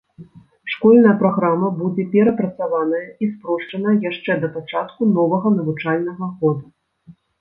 Школьная 0.75 1.11
праграма 1.19 1.67
будзе 1.81 2.05
перапрацаваная 2.15 3.03
і 3.09 3.25
спрошчаная 3.33 3.93
яшчэ 4.09 4.39
да 4.47 4.49
пачатку 4.57 5.01
новага 5.19 5.47
навучальнага 5.59 6.31
года. 6.41 6.65